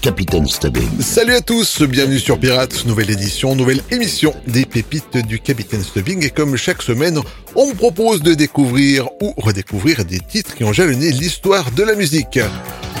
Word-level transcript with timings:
Capitaine 0.00 0.46
Stubbing. 0.46 1.00
Salut 1.00 1.34
à 1.34 1.40
tous, 1.40 1.82
bienvenue 1.82 2.18
sur 2.18 2.38
Pirates, 2.38 2.86
nouvelle 2.86 3.10
édition, 3.10 3.56
nouvelle 3.56 3.82
émission 3.90 4.34
des 4.46 4.64
pépites 4.64 5.16
du 5.26 5.40
Capitaine 5.40 5.82
Stubbing 5.82 6.24
et 6.24 6.30
comme 6.30 6.56
chaque 6.56 6.82
semaine, 6.82 7.18
on 7.56 7.66
vous 7.66 7.74
propose 7.74 8.22
de 8.22 8.34
découvrir 8.34 9.08
ou 9.20 9.34
redécouvrir 9.36 10.04
des 10.04 10.20
titres 10.20 10.54
qui 10.54 10.64
ont 10.64 10.72
jalonné 10.72 11.10
l'histoire 11.10 11.70
de 11.72 11.82
la 11.82 11.94
musique. 11.94 12.38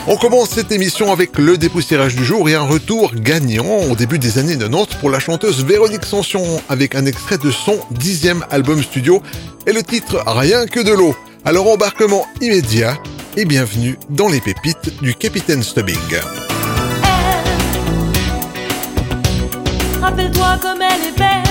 On 0.06 0.16
commence 0.16 0.50
cette 0.50 0.72
émission 0.72 1.12
avec 1.12 1.38
le 1.38 1.56
dépoussiérage 1.56 2.16
du 2.16 2.24
jour 2.24 2.48
et 2.48 2.54
un 2.54 2.62
retour 2.62 3.14
gagnant 3.14 3.82
au 3.90 3.94
début 3.94 4.18
des 4.18 4.38
années 4.38 4.58
90 4.58 4.96
pour 5.00 5.10
la 5.10 5.20
chanteuse 5.20 5.64
Véronique 5.64 6.04
Sanson 6.04 6.60
avec 6.68 6.94
un 6.94 7.06
extrait 7.06 7.38
de 7.38 7.50
son 7.50 7.78
dixième 7.92 8.44
album 8.50 8.82
studio 8.82 9.22
et 9.66 9.72
le 9.72 9.82
titre 9.82 10.22
Rien 10.26 10.66
que 10.66 10.80
de 10.80 10.92
l'eau. 10.92 11.14
Alors 11.44 11.70
embarquement 11.70 12.26
immédiat 12.40 12.98
et 13.36 13.44
bienvenue 13.44 13.98
dans 14.10 14.28
les 14.28 14.40
pépites 14.40 15.00
du 15.00 15.14
Capitaine 15.14 15.62
Stubbing. 15.62 15.96
Rappelle-toi 20.08 20.56
comme 20.62 20.80
elle 20.80 21.08
est 21.08 21.18
belle. 21.18 21.42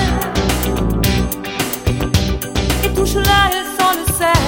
Et 2.83 2.89
touche-la, 2.91 3.51
elle 3.51 3.67
sent 3.77 3.93
le 3.99 4.05
sel. 4.17 4.45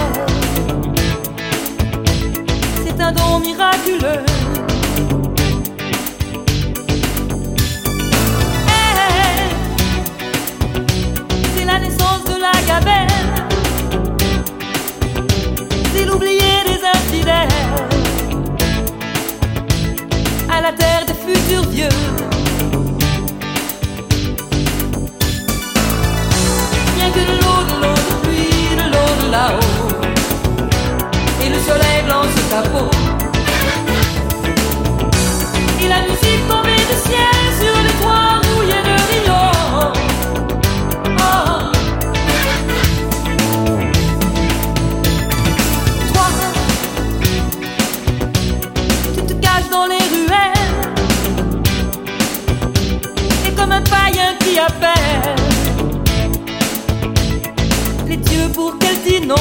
C'est 2.84 3.00
un 3.00 3.12
don 3.12 3.40
miraculeux. 3.40 4.26
C'est 11.56 11.66
la 11.66 11.78
naissance 11.80 12.24
de 12.26 12.38
la 12.42 12.52
gabelle. 12.68 13.08
C'est 15.94 16.06
l'oublié 16.06 16.64
des 16.66 16.82
infidèles. 16.84 17.48
À 20.52 20.62
la 20.62 20.72
terre 20.72 21.06
des 21.06 21.14
futurs 21.14 21.70
vieux 21.70 22.39
de 27.26 27.34
l'eau, 27.42 27.60
de 27.70 27.76
l'eau 27.82 27.98
de 28.08 28.14
pluie, 28.24 28.76
de 28.76 28.86
l'eau 28.92 29.12
de 29.22 29.28
là-haut. 29.32 29.88
Et 31.44 31.50
le 31.50 31.60
soleil 31.60 32.00
blanc 32.06 32.24
sur 32.36 32.46
ta 32.50 32.62
peau. 32.70 32.90
Et 35.82 35.88
la 35.88 36.02
musique 36.02 36.44
tombée 36.48 36.84
du 36.90 36.98
ciel 37.08 37.40
sur 37.60 37.76
les 37.86 37.96
toits 38.02 38.36
rouillés 38.48 38.84
de 38.90 38.96
Rio. 39.10 39.42
Oh. 41.18 41.62
Toi, 46.14 46.28
tu 49.16 49.22
te 49.26 49.34
caches 49.34 49.70
dans 49.72 49.86
les 49.86 50.04
ruelles. 50.14 50.68
Et 53.48 53.52
comme 53.52 53.72
un 53.72 53.82
païen 53.82 54.32
qui 54.40 54.60
appelle 54.60 55.36
pour 58.48 58.78
qu'elle 58.80 59.02
dise 59.04 59.28
non. 59.28 59.36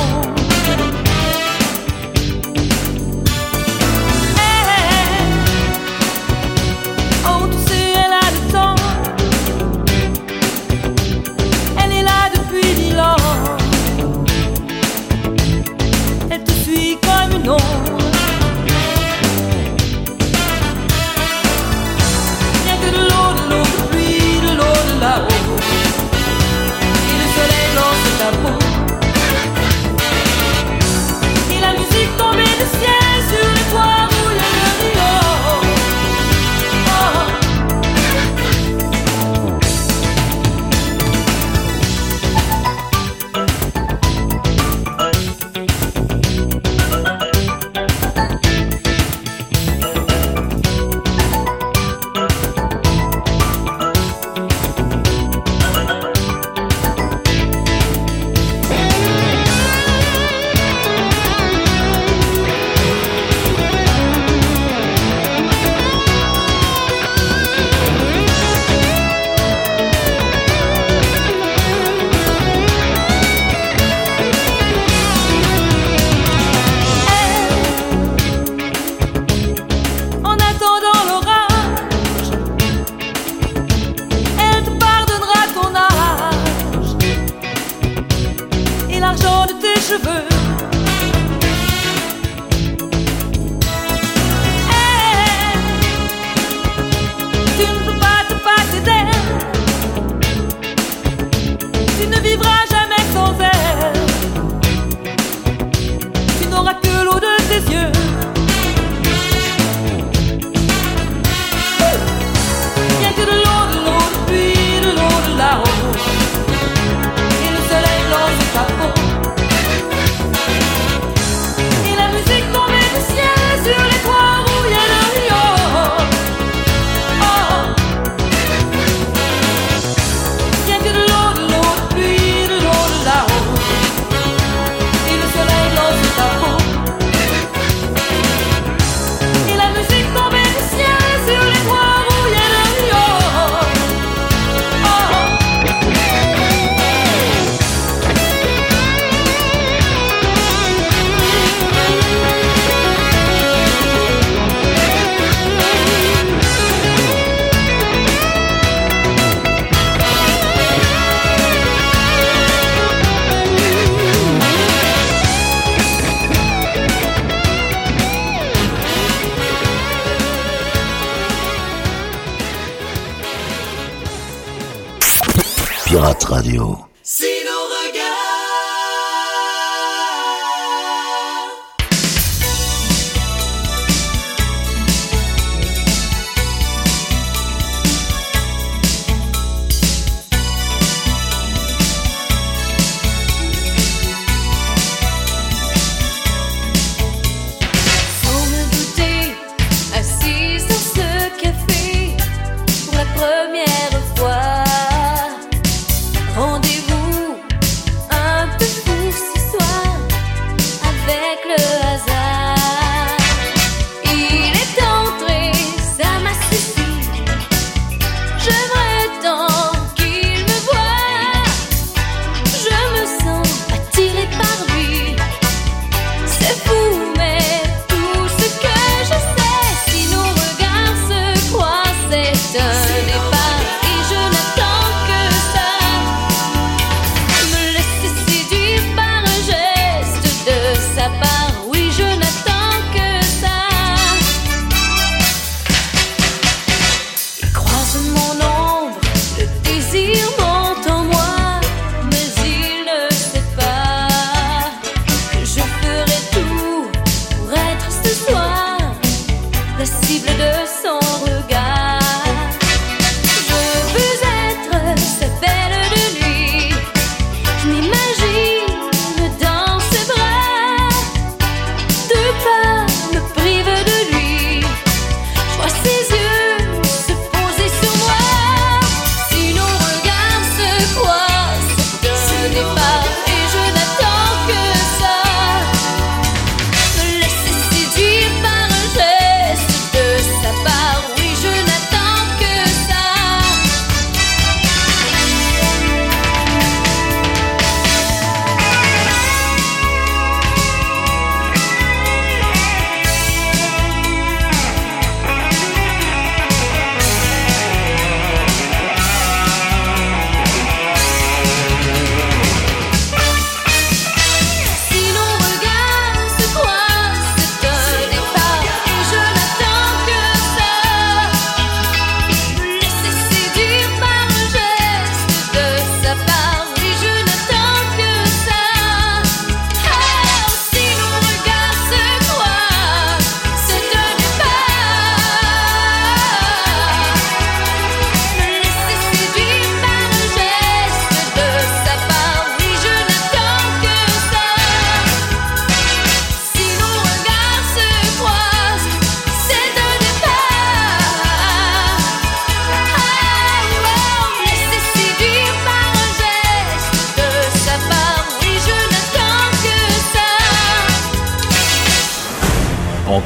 Elle, 17.51 17.78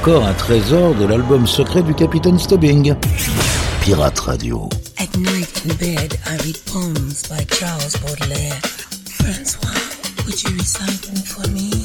Encore 0.03 0.27
un 0.27 0.35
trésor 0.35 0.97
de 0.97 1.05
l'album 1.05 1.47
secret 1.47 1.81
du 1.81 1.95
capitaine 1.95 2.37
Stubbing. 2.37 2.93
Pirate 3.83 4.19
Radio. 4.19 4.69
At 4.99 5.17
night 5.17 5.65
in 5.65 5.77
bed, 5.77 6.19
I 6.27 6.39
read 6.45 6.59
poems 6.67 7.23
by 7.29 7.45
Charles 7.45 7.95
Baudelaire. 7.99 8.59
Francois, 9.07 9.71
would 10.27 10.43
you 10.43 10.57
recite 10.57 11.03
them 11.03 11.23
for 11.23 11.49
me? 11.53 11.82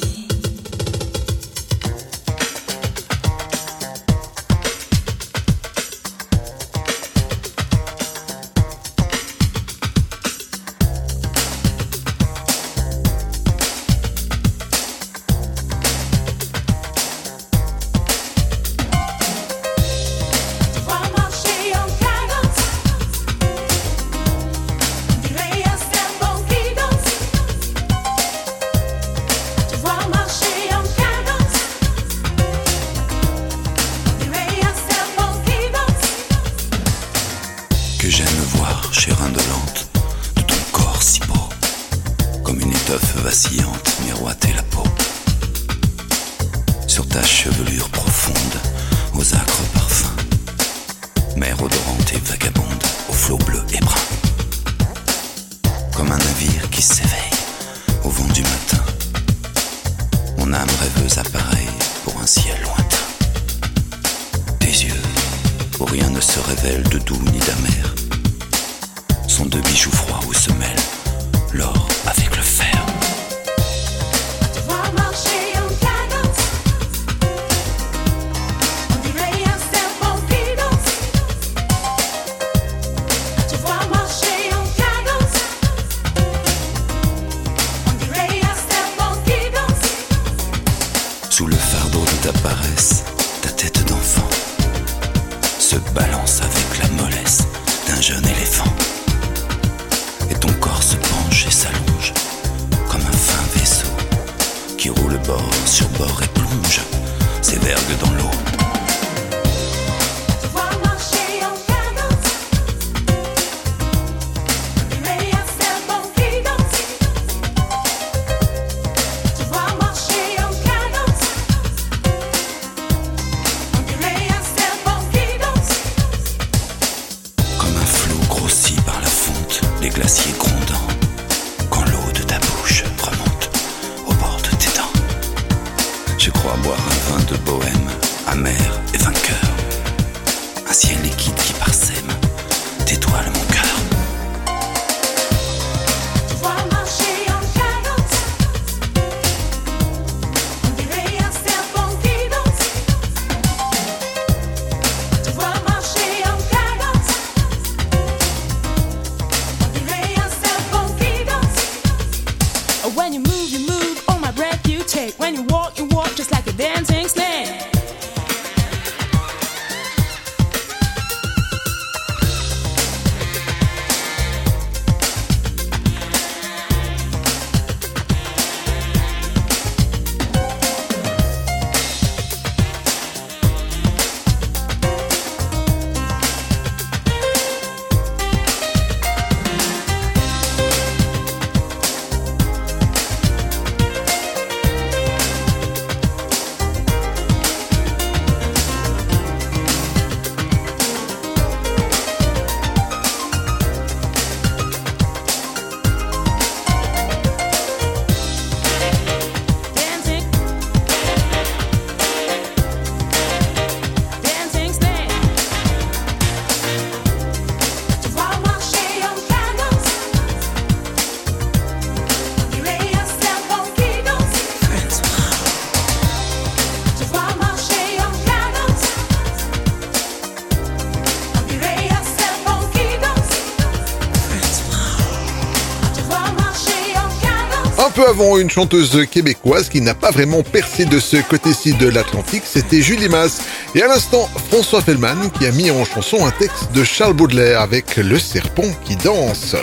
Avant, 238.20 238.36
une 238.36 238.50
chanteuse 238.50 239.06
québécoise 239.08 239.68
qui 239.68 239.80
n'a 239.80 239.94
pas 239.94 240.10
vraiment 240.10 240.42
percé 240.42 240.84
de 240.84 240.98
ce 240.98 241.18
côté-ci 241.18 241.74
de 241.74 241.86
l'Atlantique, 241.86 242.42
c'était 242.44 242.82
Julie 242.82 243.08
Masse. 243.08 243.42
Et 243.76 243.82
à 243.82 243.86
l'instant, 243.86 244.28
François 244.48 244.80
Fellman 244.80 245.30
qui 245.38 245.46
a 245.46 245.52
mis 245.52 245.70
en 245.70 245.84
chanson 245.84 246.26
un 246.26 246.32
texte 246.32 246.72
de 246.74 246.82
Charles 246.82 247.12
Baudelaire 247.12 247.60
avec 247.60 247.96
Le 247.96 248.18
serpent 248.18 248.74
qui 248.84 248.96
danse. 248.96 249.54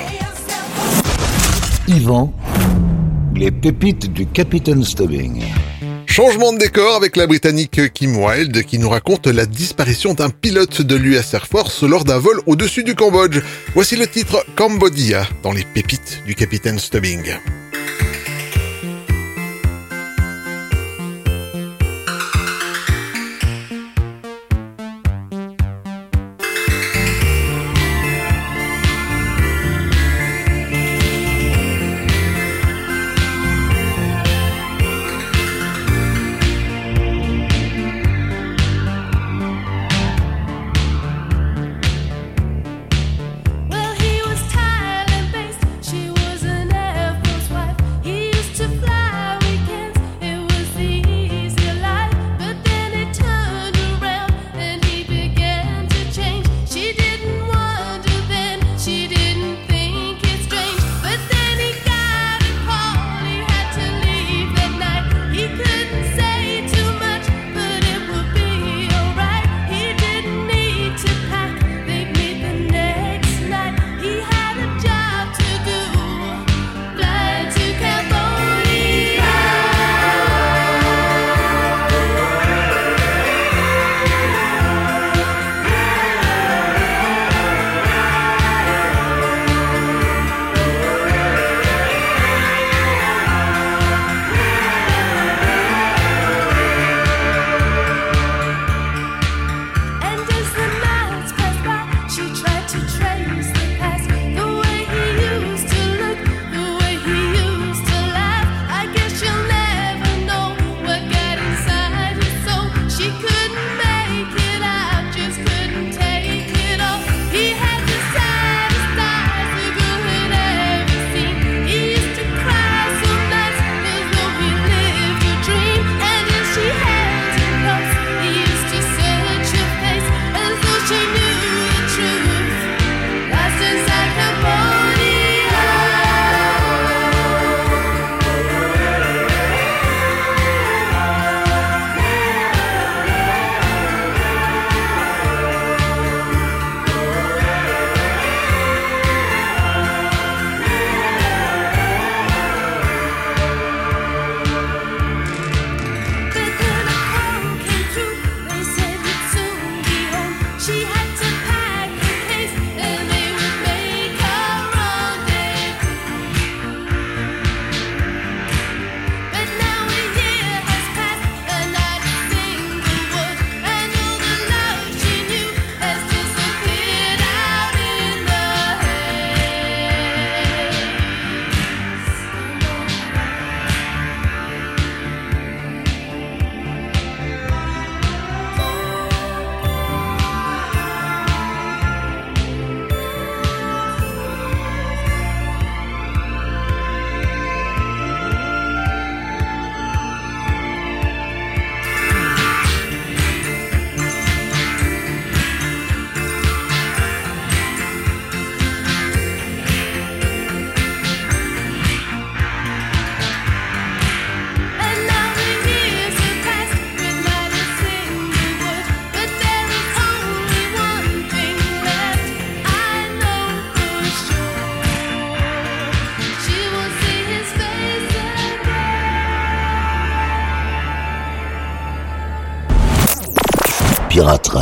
Yvan, 1.89 2.33
les 3.35 3.51
pépites 3.51 4.13
du 4.13 4.25
capitaine 4.25 4.85
Stubbing. 4.85 5.43
Changement 6.05 6.53
de 6.53 6.59
décor 6.59 6.95
avec 6.95 7.17
la 7.17 7.27
Britannique 7.27 7.91
Kim 7.93 8.15
Wilde 8.15 8.63
qui 8.63 8.79
nous 8.79 8.89
raconte 8.89 9.27
la 9.27 9.45
disparition 9.45 10.13
d'un 10.13 10.29
pilote 10.29 10.81
de 10.81 10.95
l'US 10.95 11.33
Air 11.33 11.45
Force 11.45 11.83
lors 11.83 12.05
d'un 12.05 12.19
vol 12.19 12.39
au-dessus 12.45 12.85
du 12.85 12.95
Cambodge. 12.95 13.41
Voici 13.73 13.97
le 13.97 14.07
titre 14.07 14.45
Cambodia 14.55 15.27
dans 15.43 15.51
les 15.51 15.65
pépites 15.65 16.21
du 16.25 16.35
capitaine 16.35 16.79
Stubbing. 16.79 17.35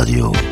Radio. 0.04 0.43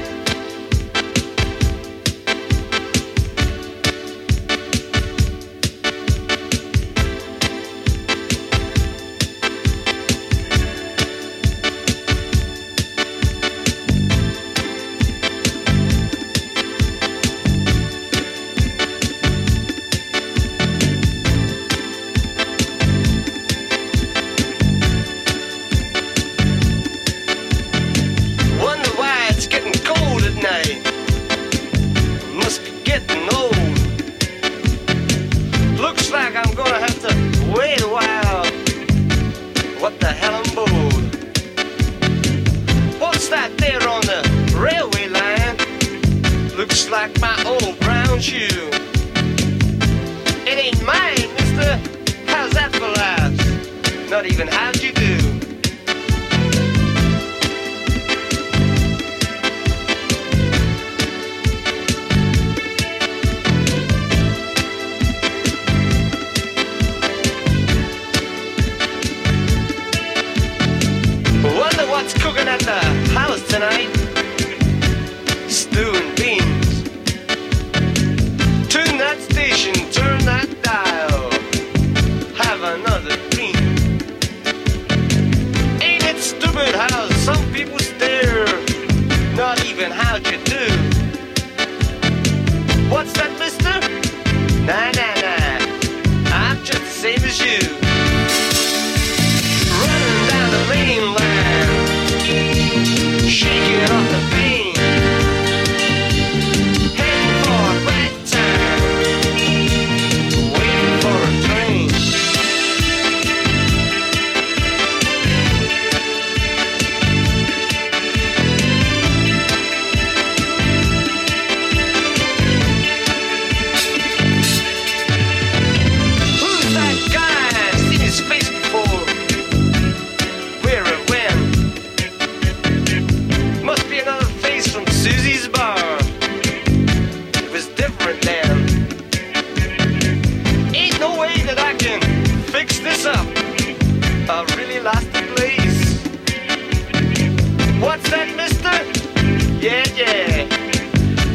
Yeah, 149.63 149.85
yeah. 149.95 150.49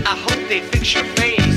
I 0.06 0.14
hope 0.18 0.50
they 0.50 0.60
fix 0.60 0.94
your 0.94 1.06
face. 1.16 1.57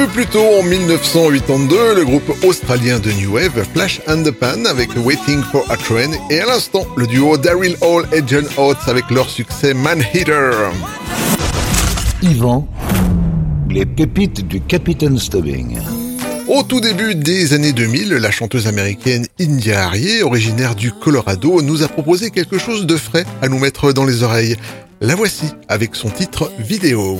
peu 0.00 0.06
plus 0.06 0.26
tôt, 0.26 0.46
en 0.58 0.62
1982, 0.62 1.96
le 1.96 2.04
groupe 2.06 2.32
australien 2.42 2.98
de 3.00 3.12
New 3.12 3.34
Wave 3.34 3.66
Flash 3.74 4.00
and 4.08 4.22
the 4.22 4.30
Pan 4.30 4.64
avec 4.64 4.88
Waiting 4.96 5.42
for 5.52 5.62
a 5.70 5.76
Train 5.76 6.12
et 6.30 6.40
à 6.40 6.46
l'instant 6.46 6.86
le 6.96 7.06
duo 7.06 7.36
Daryl 7.36 7.76
Hall 7.82 8.06
et 8.10 8.22
John 8.26 8.46
Oates 8.56 8.88
avec 8.88 9.10
leur 9.10 9.28
succès 9.28 9.74
Man 9.74 10.02
Hitter. 10.14 10.52
Yvan, 12.22 12.66
les 13.68 13.84
pépites 13.84 14.48
du 14.48 14.62
Capitaine 14.62 15.18
Stubbing. 15.18 15.78
Au 16.48 16.62
tout 16.62 16.80
début 16.80 17.14
des 17.14 17.52
années 17.52 17.74
2000, 17.74 18.08
la 18.14 18.30
chanteuse 18.30 18.68
américaine 18.68 19.26
India 19.38 19.84
Harrier, 19.84 20.22
originaire 20.22 20.76
du 20.76 20.92
Colorado, 20.92 21.60
nous 21.60 21.82
a 21.82 21.88
proposé 21.88 22.30
quelque 22.30 22.56
chose 22.56 22.86
de 22.86 22.96
frais 22.96 23.26
à 23.42 23.48
nous 23.48 23.58
mettre 23.58 23.92
dans 23.92 24.06
les 24.06 24.22
oreilles. 24.22 24.56
La 25.02 25.14
voici 25.14 25.44
avec 25.68 25.94
son 25.94 26.08
titre 26.08 26.50
vidéo. 26.58 27.18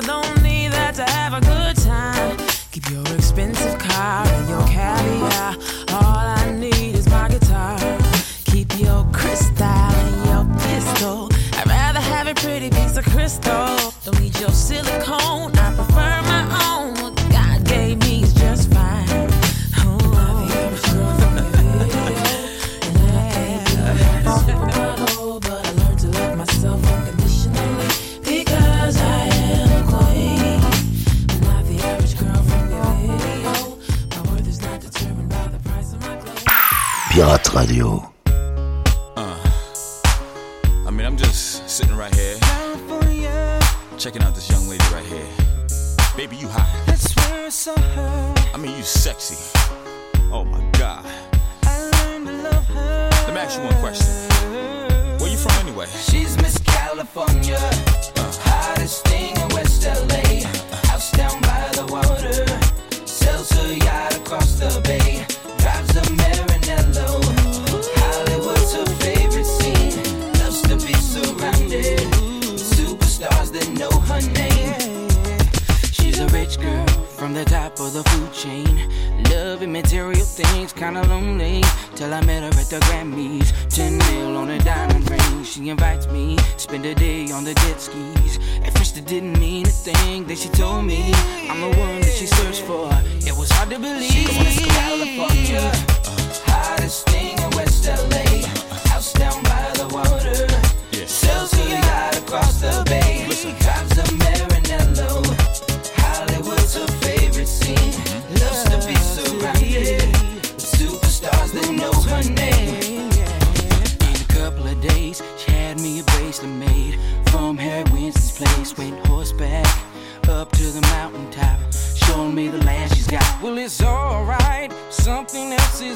I 0.00 0.06
don't 0.06 0.29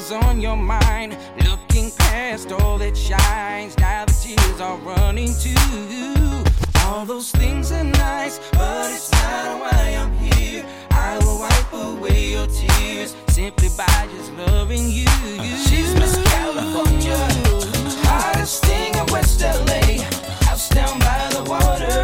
is 0.05 0.13
on 0.13 0.41
your 0.41 0.57
mind. 0.57 1.17
Looking 1.49 1.91
past 1.99 2.53
all 2.53 2.79
that 2.79 2.97
shines, 2.97 3.77
now 3.79 4.05
the 4.05 4.13
tears 4.13 4.61
are 4.61 4.77
running 4.79 5.33
too. 5.41 6.45
All 6.87 7.05
those 7.07 7.31
things 7.31 7.73
are 7.73 7.85
nice, 7.85 8.39
but 8.53 8.91
it's 8.91 9.11
not 9.13 9.61
why 9.61 9.97
I'm 10.01 10.13
here. 10.19 10.65
I 10.91 11.19
will 11.19 11.39
wipe 11.39 11.73
away 11.73 12.31
your 12.33 12.47
tears 12.47 13.15
simply 13.29 13.69
by 13.77 14.09
just 14.15 14.33
loving 14.33 14.91
you. 14.91 15.09
She's 15.67 15.95
Miss 15.95 16.17
California, 16.29 17.19
hottest 18.05 18.65
thing 18.65 18.95
in 18.95 19.07
West 19.13 19.41
LA, 19.41 20.03
house 20.47 20.69
down 20.69 20.99
by 20.99 21.29
the 21.33 21.45
water. 21.49 22.04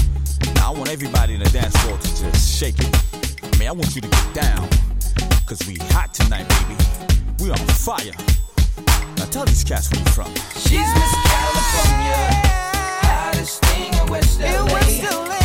I 0.71 0.73
want 0.73 0.89
everybody 0.89 1.33
in 1.33 1.41
the 1.41 1.49
dance 1.49 1.75
floor 1.81 1.97
to 1.97 2.07
just 2.07 2.57
shake 2.57 2.79
it. 2.79 3.43
I 3.43 3.57
mean, 3.57 3.67
I 3.67 3.73
want 3.73 3.93
you 3.93 3.99
to 3.99 4.07
get 4.07 4.33
down. 4.33 4.69
Cause 5.45 5.59
we 5.67 5.75
hot 5.91 6.13
tonight, 6.13 6.47
baby. 6.47 6.79
We 7.43 7.51
on 7.51 7.57
fire. 7.57 8.13
Now 9.17 9.25
tell 9.25 9.43
these 9.43 9.65
cats 9.65 9.91
where 9.91 9.99
you 9.99 10.09
from. 10.11 10.33
She's 10.55 10.87
Miss 10.95 11.13
California. 11.27 12.15
Hottest 13.03 13.61
thing 13.65 13.93
in 13.93 14.09
West 14.09 14.39
LA. 14.39 14.47
In 14.47 14.65
West 14.71 15.03
LA. 15.11 15.40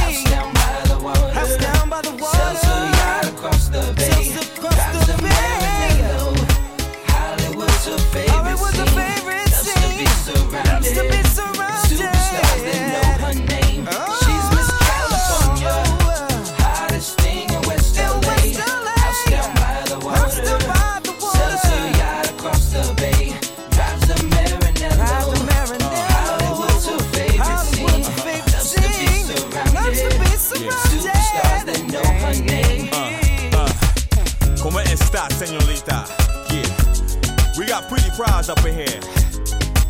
fries 38.17 38.49
up 38.49 38.65
in 38.65 38.73
here. 38.73 39.01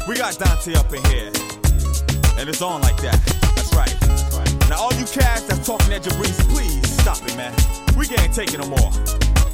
We 0.08 0.16
got 0.16 0.36
Dante 0.36 0.74
up 0.74 0.92
in 0.92 1.02
here. 1.06 1.30
And 2.38 2.48
it's 2.48 2.60
on 2.60 2.82
like 2.82 2.96
that. 2.98 3.22
That's 3.54 3.72
right. 3.72 3.94
That's 4.00 4.36
right. 4.36 4.68
Now 4.68 4.82
all 4.82 4.92
you 4.94 5.06
cats 5.06 5.42
that's 5.46 5.64
talking 5.64 5.92
at 5.92 6.02
Jabriz, 6.02 6.36
please 6.50 6.82
stop 7.00 7.18
it, 7.22 7.36
man. 7.36 7.54
We 7.96 8.06
can't 8.06 8.34
take 8.34 8.52
it 8.52 8.58
no 8.58 8.66
more. 8.66 8.90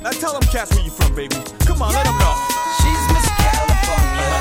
Now 0.00 0.10
tell 0.10 0.32
them 0.32 0.48
cats 0.48 0.72
where 0.74 0.82
you 0.82 0.90
from, 0.90 1.14
baby. 1.14 1.36
Come 1.68 1.82
on, 1.82 1.92
yeah. 1.92 2.00
let 2.00 2.06
them 2.08 2.16
know. 2.16 2.34
She's 2.80 3.02
Miss 3.12 3.28
California. 3.44 4.40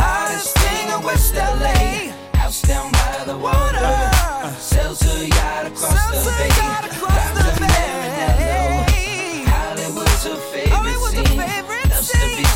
Hottest 0.00 0.56
thing 0.56 0.88
in 0.88 1.02
West 1.04 1.34
LA. 1.36 2.08
House 2.40 2.62
down 2.62 2.90
by 2.90 3.24
the 3.26 3.36
water. 3.36 4.56
Sells 4.56 5.02
her 5.02 5.24
yacht 5.24 5.66
across 5.66 5.92
Sells 5.92 6.24
the 6.24 6.30
bay. 6.40 6.48
Yacht 6.56 6.84
across 6.88 7.28
the 7.36 7.60
bay. 7.60 9.44
Hollywood's 9.44 10.24
her 10.24 10.36
favorite. 10.36 10.71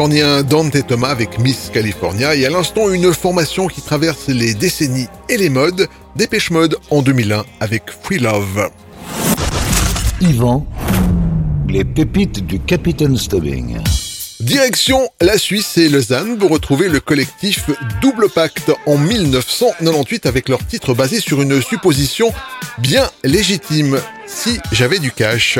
Californien 0.00 0.42
Dante 0.44 0.86
Thomas 0.86 1.10
avec 1.10 1.38
Miss 1.40 1.70
California 1.70 2.34
et 2.34 2.46
à 2.46 2.48
l'instant 2.48 2.88
une 2.88 3.12
formation 3.12 3.66
qui 3.66 3.82
traverse 3.82 4.28
les 4.28 4.54
décennies 4.54 5.08
et 5.28 5.36
les 5.36 5.50
modes, 5.50 5.88
Dépêche 6.16 6.50
Mode 6.50 6.78
en 6.88 7.02
2001 7.02 7.44
avec 7.60 7.82
Free 8.02 8.18
Love. 8.18 8.70
Yvan, 10.22 10.66
les 11.68 11.84
pépites 11.84 12.46
du 12.46 12.60
Capitaine 12.60 13.18
Stubbing. 13.18 13.76
Direction 14.40 15.10
la 15.20 15.36
Suisse 15.36 15.76
et 15.76 15.90
Lausanne 15.90 16.38
pour 16.38 16.48
retrouver 16.48 16.88
le 16.88 17.00
collectif 17.00 17.68
Double 18.00 18.30
Pacte 18.30 18.72
en 18.86 18.96
1998 18.96 20.24
avec 20.24 20.48
leur 20.48 20.66
titre 20.66 20.94
basé 20.94 21.20
sur 21.20 21.42
une 21.42 21.60
supposition 21.60 22.32
bien 22.78 23.10
légitime. 23.22 24.00
Si 24.26 24.60
j'avais 24.72 24.98
du 24.98 25.12
cash. 25.12 25.58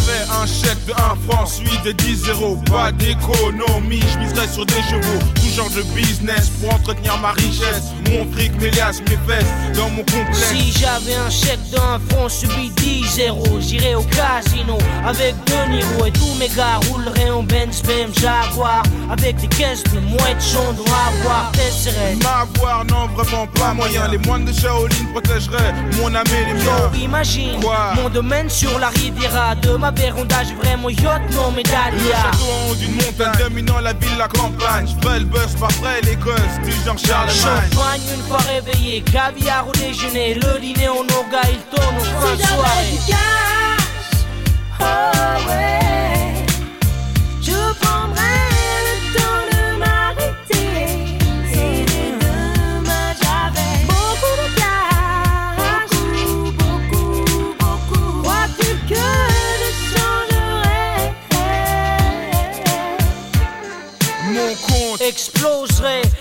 Un 0.00 0.46
chèque 0.46 0.84
de 0.86 0.92
1 0.92 0.96
franc, 1.28 1.46
suivi 1.46 1.78
de 1.84 1.92
10 1.92 2.16
zéros. 2.26 2.56
Pas 2.70 2.92
d'économie, 2.92 4.02
je 4.12 4.18
miserais 4.18 4.48
sur 4.48 4.66
des 4.66 4.74
chevaux. 4.82 5.18
Tout 5.34 5.48
genre 5.56 5.70
de 5.70 5.82
business 5.94 6.50
pour 6.60 6.74
entretenir 6.74 7.16
ma 7.18 7.32
richesse. 7.32 7.84
Mon 8.10 8.30
fric, 8.32 8.52
mes 8.60 8.70
liasses, 8.70 9.00
mes 9.00 9.18
fesses 9.26 9.46
dans 9.76 9.88
mon 9.90 10.02
complexe. 10.02 10.44
Si 10.50 10.72
j'avais 10.72 11.14
un 11.14 11.30
chèque 11.30 11.60
d'un 11.70 11.98
front 12.10 12.28
subi 12.28 12.70
10 12.76 13.06
zéros, 13.14 13.58
j'irais 13.60 13.94
au 13.94 14.02
casino 14.02 14.76
avec 15.06 15.34
De 15.46 15.70
Niro 15.72 16.06
et 16.06 16.12
tous 16.12 16.34
mes 16.38 16.48
gars 16.48 16.78
rouleraient 16.90 17.30
en 17.30 17.42
Benz, 17.42 17.82
BM, 17.82 18.12
Jaguar 18.20 18.82
avec 19.10 19.36
des 19.36 19.48
caisses 19.48 19.84
de 19.84 20.00
mouettes, 20.00 20.42
j'en 20.52 20.72
dois 20.72 20.96
avoir 21.20 21.52
sereine. 21.70 22.18
M'avoir, 22.22 22.84
non, 22.86 23.06
vraiment 23.14 23.46
pas 23.48 23.72
moyen. 23.74 24.08
Les 24.08 24.18
moines 24.18 24.44
de 24.44 24.52
Shaolin 24.52 24.94
protégeraient 25.12 25.74
mon 25.98 26.14
âme 26.14 26.24
et 26.28 26.52
les 26.54 26.60
Yo, 26.64 26.70
miens. 26.70 26.90
imagine 27.02 27.60
Quoi? 27.60 27.94
mon 27.96 28.08
domaine 28.08 28.48
sur 28.50 28.78
la 28.78 28.88
Riviera 28.88 29.54
de 29.56 29.70
ma 29.76 29.85
j'ai 29.94 30.54
vraiment 30.54 30.88
yacht, 30.88 31.22
non 31.32 31.50
Le 31.50 31.56
médailla. 31.56 32.16
château 32.22 32.44
en 32.44 32.70
haut 32.70 32.74
d'une 32.74 32.94
montagne 32.94 33.38
dominant 33.38 33.78
la 33.80 33.92
ville, 33.92 34.16
la 34.18 34.28
campagne. 34.28 34.86
J'fais 34.86 35.18
le 35.20 35.24
buzz 35.26 35.54
par 35.60 35.68
près 35.80 36.00
les 36.02 36.16
gosses 36.16 36.36
du 36.64 36.72
genre 36.84 36.98
Charlemagne. 36.98 37.70
Champagne 37.72 38.00
une 38.14 38.22
fois 38.22 38.38
réveillé, 38.38 39.02
caviar 39.02 39.68
au 39.68 39.72
déjeuner, 39.72 40.34
le 40.34 40.58
dîner 40.60 40.88
en 40.88 41.04
noga, 41.04 41.40
il 41.50 41.58
tourne 41.76 41.96
en 41.96 42.20
fin 42.20 42.36
de 42.36 42.42
soirée. 42.42 42.90
du 42.92 42.98
cash, 43.06 44.20
oh 44.80 45.48
ouais, 45.48 45.85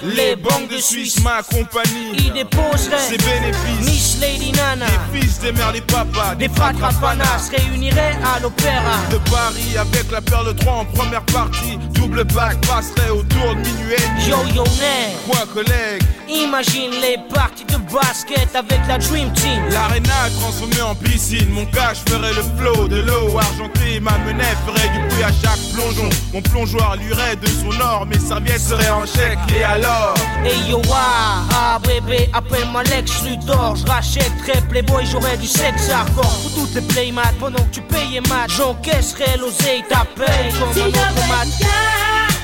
les 0.05 0.35
banques 0.35 0.69
de 0.69 0.77
Suisse, 0.77 1.21
ma 1.23 1.41
compagnie. 1.43 2.13
y 2.17 2.31
déposerait 2.31 2.97
Ses 2.99 3.17
bénéfices, 3.17 3.85
Miss 3.85 4.17
Lady 4.21 4.51
Nana, 4.51 4.85
des 5.11 5.19
fils, 5.19 5.39
des 5.39 5.51
mères, 5.51 5.71
des 5.71 5.81
papas, 5.81 6.35
des 6.35 6.49
fratras 6.49 6.93
panas 7.01 7.49
réuniraient 7.51 8.17
à 8.35 8.39
l'opéra. 8.39 8.97
de 9.11 9.17
Paris 9.29 9.77
avec 9.77 10.11
la 10.11 10.21
perle 10.21 10.53
3 10.55 10.73
en 10.73 10.85
première 10.85 11.23
partie. 11.25 11.77
Double 11.93 12.23
bac 12.25 12.57
passerait 12.67 13.09
autour 13.09 13.55
de 13.55 13.61
minuit. 13.61 13.95
Yo 14.27 14.37
yo 14.53 14.63
nègre, 14.63 15.19
Quoi, 15.27 15.45
collègue 15.53 16.03
imagine 16.27 16.91
les 17.01 17.17
parties 17.33 17.65
de 17.65 17.77
basket 17.93 18.55
avec 18.55 18.79
la 18.87 18.97
Dream 18.97 19.31
Team. 19.33 19.61
L'arena 19.69 20.29
transformée 20.39 20.81
en 20.81 20.95
piscine, 20.95 21.49
mon 21.51 21.65
cash 21.65 21.97
ferait 22.09 22.33
le 22.33 22.43
flot 22.57 22.87
de 22.87 23.01
l'eau 23.01 23.37
argentée, 23.37 23.99
ma 23.99 24.17
menace 24.19 24.57
ferait 24.65 24.89
du 24.89 24.99
bruit 25.07 25.23
à 25.23 25.31
chaque 25.31 25.59
plongeon. 25.73 26.09
Mon 26.33 26.41
plongeoir 26.41 26.95
luirait 26.97 27.35
de 27.35 27.47
son 27.47 27.79
or, 27.79 28.05
mes 28.05 28.19
serviettes 28.19 28.59
seraient 28.59 28.89
en 28.89 29.05
chèque. 29.05 29.37
Et 29.55 29.63
alors 29.63 29.94
Hey 30.43 30.69
yo 30.69 30.81
ah, 30.93 31.43
ah 31.51 31.79
bébé, 31.79 32.29
appelle-moi 32.33 32.83
Lex 32.83 33.23
Luthor 33.23 33.75
Je 33.75 34.61
Playboy, 34.69 35.05
j'aurais 35.05 35.37
du 35.37 35.47
sexe 35.47 35.89
hardcore 35.89 36.23
Pour 36.43 36.53
toutes 36.53 36.75
les 36.75 36.81
playmats, 36.81 37.33
pendant 37.39 37.63
que 37.63 37.71
tu 37.71 37.81
payais 37.81 38.21
mat 38.21 38.47
J'encaisserais 38.47 39.37
l'oseille, 39.37 39.83
ta 39.89 40.05
paye 40.15 40.51
comme 40.53 40.69
un 40.69 40.91
j'avais 40.91 42.34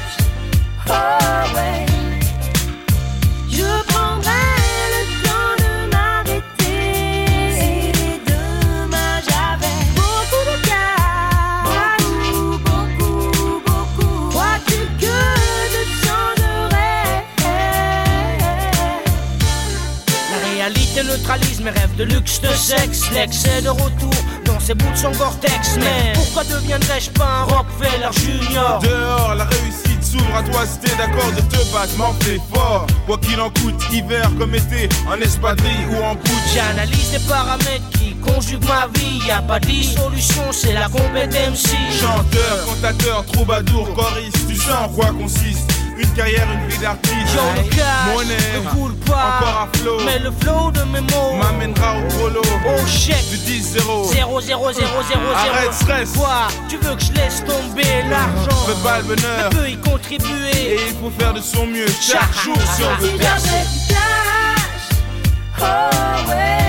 de 22.42 22.56
sexe 22.56 23.10
L'excès 23.14 23.62
de 23.62 23.70
retour 23.70 24.14
dans 24.46 24.60
ces 24.60 24.74
bouts 24.74 24.92
de 24.92 24.98
son 24.98 25.12
Gore-Tex 25.12 25.78
Mais 25.80 26.14
pourquoi 26.14 26.44
deviendrais-je 26.44 27.10
pas 27.12 27.26
un 27.26 27.44
Rockefeller 27.44 28.10
Junior? 28.14 28.80
Dehors, 28.80 29.36
la 29.36 29.46
réussite 29.46 30.04
s'ouvre 30.04 30.36
à 30.36 30.44
toi 30.44 30.66
si 30.66 30.80
t'es 30.80 30.96
d'accord 30.96 31.32
de 31.32 31.42
te 31.42 31.74
battre, 31.74 31.94
fais 32.22 32.40
fort. 32.54 32.86
Quoi 33.06 33.18
qu'il 33.20 33.40
en 33.40 33.50
coûte, 33.50 33.82
hiver 33.92 34.30
comme 34.38 34.56
été, 34.56 34.90
en 35.08 35.20
espadrille 35.20 35.86
ou 35.92 36.04
en 36.04 36.16
poutre. 36.16 36.32
J'analyse 36.54 37.14
les 37.14 37.20
paramètres 37.20 37.90
qui 37.94 38.16
conjuguent 38.16 38.68
ma 38.68 38.88
vie 39.00 39.20
Y 39.28 39.32
a 39.32 39.42
pas 39.42 39.60
de 39.60 39.72
solution, 39.82 40.52
c'est 40.52 40.74
la 40.74 40.88
compétence 40.90 41.66
Chanteur, 42.00 42.66
cantateur, 42.66 43.26
troubadour, 43.26 43.94
choriste, 43.94 44.48
tu 44.48 44.56
sais 44.56 44.72
en 44.72 44.90
quoi 44.90 45.08
consiste 45.08 45.71
une 46.02 46.14
carrière, 46.14 46.48
une 46.54 46.68
vie 46.70 46.78
d'artiste. 46.78 47.16
Yo, 47.34 47.42
le 47.56 47.70
cash 47.70 48.14
Monnaie, 48.14 48.36
ne 48.64 48.70
coule 48.70 48.96
pas 48.96 49.38
encore 49.40 49.68
à 49.74 49.78
flot. 49.78 49.98
Mais 50.06 50.20
le 50.20 50.32
flow 50.42 50.72
de 50.72 50.82
mes 50.84 51.02
mots 51.02 51.34
m'amènera 51.42 51.96
au 51.98 52.08
prolo. 52.14 52.42
Au 52.42 52.88
chèque 52.88 53.30
De 53.32 53.36
10 53.38 53.62
0 53.80 54.04
0 54.14 54.42
0 54.42 54.42
0 54.42 54.74
0 54.74 54.74
0 54.74 55.20
Arrête, 55.36 55.74
stress. 55.74 56.12
Quoi? 56.14 56.48
Tu 56.70 56.78
veux 56.78 56.96
que 56.96 57.02
je 57.02 57.12
laisse 57.14 57.44
tomber 57.46 58.04
l'argent? 58.10 58.58
Pas 58.84 59.00
le 59.00 59.04
bonheur. 59.16 59.68
Y 59.68 59.78
contribuer 59.78 60.52
Et 60.56 60.80
il 60.90 60.96
faut 60.98 61.12
faire 61.20 61.34
de 61.34 61.42
son 61.42 61.66
mieux 61.66 61.88
chaque 62.02 62.34
jour 62.44 62.56
si 62.76 62.84
on 62.84 63.02
veut 63.02 63.10
Si 63.10 63.18
percer. 63.18 63.48
j'avais 63.50 63.64
du 63.64 63.88
cash, 63.90 64.90
oh 65.60 66.30
ouais, 66.30 66.61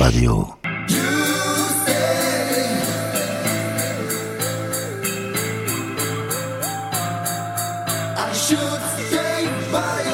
Radio. 0.00 0.56
I 8.16 8.32
should 8.32 8.82
stay 8.96 9.44
by 9.70 10.09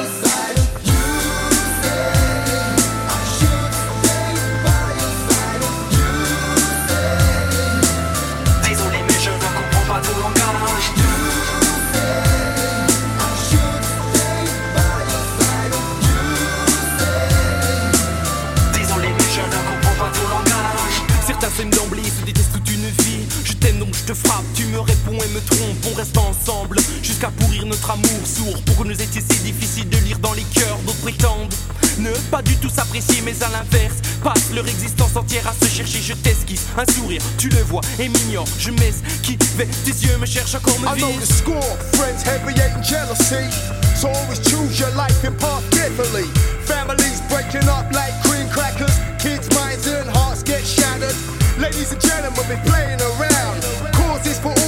trompes. 25.67 25.93
On 25.93 25.95
reste 25.95 26.19
ensemble 26.19 26.79
jusqu'à 27.03 27.31
pourrir 27.31 27.67
notre 27.67 27.91
amour 27.91 28.21
sourd. 28.25 28.63
Pour 28.65 28.77
que 28.79 28.89
nous 28.89 29.01
étions 29.01 29.23
si 29.31 29.39
difficile 29.41 29.89
de 29.89 29.97
lire 29.99 30.19
dans 30.19 30.33
les 30.35 30.45
cœurs, 30.55 30.79
d'autres 30.87 31.01
prétendent 31.01 31.55
ne 31.99 32.11
pas 32.31 32.43
du 32.43 32.55
tout 32.57 32.69
s'apprécier, 32.69 33.23
mais 33.25 33.43
à 33.43 33.49
l'inverse, 33.49 33.97
passent 34.23 34.53
leur 34.55 34.67
existence 34.69 35.17
entière 35.17 35.47
à 35.49 35.55
se 35.55 35.71
chercher. 35.71 36.01
Je 36.03 36.13
t'esquisse 36.13 36.67
un 36.77 36.85
sourire, 36.93 37.23
tu 37.39 37.49
le 37.49 37.63
vois 37.63 37.81
et 37.99 38.09
m'ignores. 38.09 38.49
Je 38.59 38.71
m'esquive, 38.71 39.39
tes 39.39 39.91
yeux 39.91 40.17
me 40.19 40.27
cherchent 40.27 40.55
encore 40.55 40.79
me 40.81 40.87
I 40.87 41.01
know 41.01 41.11
the 41.13 41.21
visent. 41.21 41.39
score, 41.39 41.77
friends, 41.95 42.23
heavy 42.23 42.53
and 42.61 42.83
jealousy. 42.83 43.49
So 43.95 44.09
always 44.09 44.41
choose 44.41 44.79
your 44.79 44.91
life 44.91 45.25
and 45.25 45.39
path 45.39 45.65
carefully. 45.71 46.29
Families 46.67 47.23
breaking 47.31 47.67
up 47.69 47.91
like 47.93 48.13
cream 48.25 48.49
crackers. 48.51 48.93
Kids' 49.19 49.49
minds 49.55 49.87
and 49.87 50.09
hearts 50.11 50.43
get 50.43 50.63
shattered. 50.67 51.17
Ladies 51.59 51.93
and 51.93 52.01
gentlemen, 52.03 52.45
be 52.45 52.57
playing 52.69 53.01
around. 53.01 53.65
Causes 53.95 54.39
for 54.39 54.53
all 54.53 54.66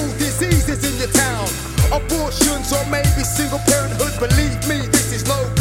your 0.99 1.09
town. 1.09 1.46
Abortions 1.92 2.72
or 2.72 2.84
maybe 2.90 3.22
single 3.22 3.61
parenthood. 3.61 4.12
Believe 4.18 4.59
me, 4.68 4.86
this 4.90 5.12
is 5.12 5.26
no 5.26 5.58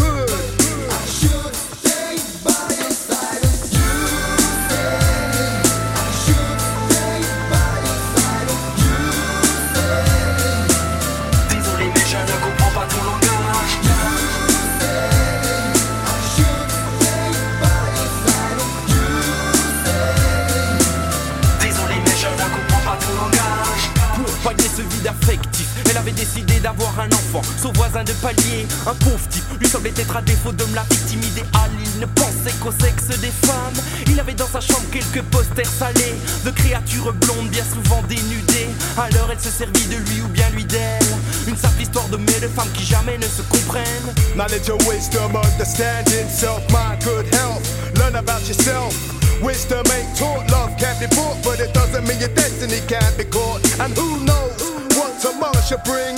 d'avoir 26.67 26.99
un 26.99 27.07
enfant. 27.07 27.41
Son 27.61 27.71
voisin 27.71 28.03
de 28.03 28.11
palier, 28.13 28.67
un 28.85 28.93
pauvre 28.95 29.25
type, 29.29 29.45
lui 29.57 29.69
semblait 29.69 29.93
être 29.95 30.17
à 30.17 30.21
défaut 30.21 30.51
d'homme 30.51 30.75
la 30.75 30.83
victime 30.83 31.23
idéale. 31.23 31.71
Il 31.95 32.01
ne 32.01 32.05
pensait 32.07 32.55
qu'au 32.61 32.71
sexe 32.71 33.07
des 33.19 33.31
femmes. 33.47 33.79
Il 34.07 34.19
avait 34.19 34.33
dans 34.33 34.47
sa 34.47 34.59
chambre 34.59 34.83
quelques 34.91 35.21
posters 35.31 35.69
salés 35.79 36.15
de 36.43 36.51
créatures 36.51 37.13
blondes, 37.13 37.47
bien 37.49 37.63
souvent 37.63 38.01
dénudées. 38.09 38.67
Alors 38.97 39.29
elle 39.31 39.39
se 39.39 39.49
servit 39.49 39.85
de 39.85 39.95
lui 39.95 40.21
ou 40.21 40.27
bien 40.27 40.49
lui 40.49 40.65
d'elle. 40.65 41.11
Une 41.47 41.55
simple 41.55 41.81
histoire 41.83 42.09
de 42.09 42.17
mets 42.17 42.41
de 42.41 42.49
femmes 42.49 42.71
qui 42.73 42.83
jamais 42.83 43.17
ne 43.17 43.27
se 43.27 43.43
comprennent. 43.43 44.11
Knowledge 44.35 44.69
of 44.69 44.85
wisdom, 44.87 45.37
understanding, 45.37 46.27
self-mind, 46.27 47.01
good 47.05 47.33
health. 47.33 47.63
Learn 47.95 48.15
about 48.17 48.45
yourself. 48.45 48.93
Wisdom 49.41 49.85
ain't 49.95 50.17
taught, 50.17 50.49
love 50.51 50.75
can't 50.77 50.99
be 50.99 51.07
bought, 51.15 51.37
but 51.43 51.59
it 51.59 51.71
doesn't 51.73 52.05
mean 52.07 52.19
your 52.19 52.33
destiny 52.33 52.81
can't 52.87 53.15
be. 53.15 53.23
And 53.79 53.93
who 53.95 54.26
shall 55.67 55.83
bring? 55.83 56.15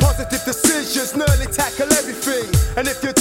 Positive 0.00 0.42
decisions 0.44 1.14
nearly 1.14 1.44
tackle 1.52 1.92
everything. 1.92 2.48
And 2.78 2.88
if 2.88 3.04
you 3.04 3.12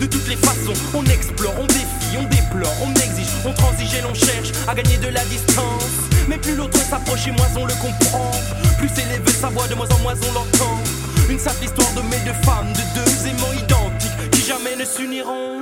de 0.00 0.06
toutes 0.06 0.28
les 0.28 0.36
façons. 0.36 0.74
On 0.94 1.04
explore, 1.06 1.52
on 1.58 1.66
défie, 1.66 2.16
on 2.18 2.22
déplore, 2.24 2.72
on 2.82 2.90
exige, 2.94 3.26
on 3.44 3.52
transige 3.52 3.94
et 3.94 4.02
l'on 4.02 4.14
cherche 4.14 4.52
à 4.68 4.74
gagner 4.74 4.96
de 4.98 5.08
la 5.08 5.24
distance. 5.24 6.06
Mais 6.28 6.38
plus 6.38 6.54
l'autre 6.54 6.78
s'approche 6.78 7.26
et 7.26 7.32
moins 7.32 7.48
on 7.56 7.66
le 7.66 7.74
comprend. 7.74 8.30
Plus 8.78 8.90
élevé 8.90 9.30
sa 9.32 9.48
voix, 9.48 9.66
de 9.66 9.74
moins 9.74 9.88
en 9.88 9.98
moins 9.98 10.14
on 10.14 10.34
l'entend. 10.34 10.78
Une 11.28 11.38
simple 11.38 11.64
histoire 11.64 11.92
de 11.94 12.02
mets 12.02 12.24
de 12.24 12.32
femmes, 12.44 12.72
de 12.72 13.00
deux 13.00 13.26
aimants 13.26 13.52
identiques 13.52 14.30
qui 14.30 14.42
jamais 14.42 14.76
ne 14.76 14.84
s'uniront. 14.84 15.55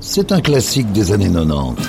C'est 0.00 0.32
un 0.32 0.40
classique 0.40 0.90
des 0.92 1.12
années 1.12 1.30
90. 1.30 1.86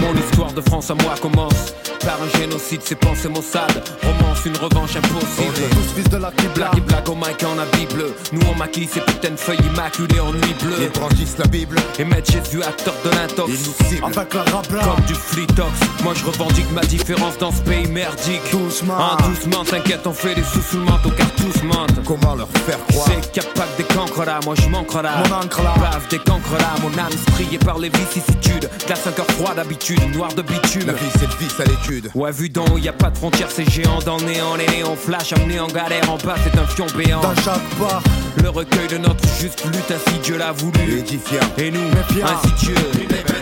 Mon 0.00 0.14
histoire 0.14 0.52
de 0.52 0.60
France 0.60 0.90
à 0.90 0.94
moi 0.94 1.14
commence 1.22 1.72
par 2.06 2.22
un 2.22 2.38
génocide, 2.38 2.80
c'est 2.84 2.94
pensées 2.94 3.28
maussades. 3.28 3.82
Romance, 4.02 4.44
une 4.46 4.56
revanche 4.56 4.94
impossible. 4.96 5.68
Tous 5.70 6.00
fils 6.00 6.08
de 6.08 6.16
la 6.16 6.30
Kibla. 6.30 6.70
Et 6.76 6.80
black 6.80 7.08
au 7.08 7.16
mic 7.16 7.42
en 7.42 7.58
habit 7.58 7.92
bleu. 7.92 8.14
Nous 8.32 8.40
on 8.48 8.54
maquille 8.54 8.86
ces 8.86 9.00
putains 9.00 9.30
de 9.30 9.36
feuilles 9.36 9.58
immaculées 9.72 10.20
en 10.20 10.32
nuit 10.32 10.54
bleue. 10.62 10.76
Ils 10.80 11.00
brandissent 11.00 11.38
la 11.38 11.46
Bible. 11.46 11.76
Et 11.98 12.04
mettent 12.04 12.30
Jésus 12.30 12.62
acteur 12.62 12.94
de 13.04 13.10
l'intox. 13.10 13.50
Ils 13.50 13.98
nous. 14.00 14.06
Avec 14.06 14.34
la 14.34 14.42
rabla. 14.44 14.82
Comme 14.84 15.04
du 15.06 15.14
flitox. 15.14 15.72
Moi 16.04 16.14
je 16.14 16.24
revendique 16.24 16.70
ma 16.72 16.82
différence 16.82 17.36
dans 17.38 17.50
ce 17.50 17.60
pays 17.62 17.88
merdique. 17.88 18.42
Doucement. 18.52 18.94
Ah, 18.98 19.16
doucement, 19.26 19.64
t'inquiète, 19.64 20.06
on 20.06 20.12
fait 20.12 20.36
des 20.36 20.44
sous 20.44 20.62
sous 20.62 20.84
car 21.16 21.30
tous 21.32 21.62
mentent. 21.64 22.04
Comment 22.06 22.36
leur 22.36 22.48
faire 22.66 22.78
croire? 22.86 23.08
C'est 23.08 23.32
capable 23.32 23.76
des 23.76 23.84
cancres 23.84 24.24
là, 24.24 24.38
moi 24.44 24.54
je 24.54 24.68
manque 24.68 24.94
là. 24.94 25.22
Mon 25.28 25.36
encre 25.36 25.62
là. 25.62 25.74
Bave 25.80 26.06
des 26.08 26.18
cancres 26.18 26.56
là, 26.58 26.74
mon 26.82 26.96
âme 26.98 27.10
striée 27.30 27.58
par 27.58 27.78
les 27.78 27.88
vicissitudes. 27.88 28.70
Glace 28.86 29.06
un 29.06 29.12
cœur 29.12 29.26
froid 29.26 29.54
d'habitude, 29.54 30.00
noir 30.14 30.32
de 30.34 30.42
bitume. 30.42 30.86
La 30.86 30.92
vie, 30.92 31.10
c'est 31.18 31.26
le 31.26 31.36
vice 31.38 31.58
à 31.58 31.64
l'étude. 31.64 31.95
Ouais, 32.14 32.32
vu 32.32 32.48
donc, 32.48 32.68
y 32.82 32.88
a 32.88 32.92
pas 32.92 33.10
de 33.10 33.16
frontières, 33.18 33.50
c'est 33.50 33.68
géant 33.70 33.98
dans 34.04 34.18
le 34.18 34.24
néant. 34.24 34.54
Les 34.56 34.66
néons 34.66 34.96
flash, 34.96 35.32
amené 35.32 35.60
en 35.60 35.66
galère, 35.68 36.10
en 36.10 36.16
bas, 36.18 36.36
c'est 36.44 36.58
un 36.58 36.66
fion 36.66 36.86
béant. 36.96 37.20
Dans 37.20 37.34
chaque 37.36 37.60
bar, 37.78 38.02
Le 38.42 38.48
recueil 38.50 38.88
de 38.88 38.98
notre 38.98 39.26
juste 39.40 39.64
lutte, 39.64 39.90
ainsi 39.90 40.18
Dieu 40.22 40.36
l'a 40.38 40.52
voulu. 40.52 40.98
édifiant. 40.98 41.40
Et 41.58 41.70
nous, 41.70 41.80
Méfiant. 41.90 42.26
ainsi 42.26 42.66
Dieu, 42.66 42.74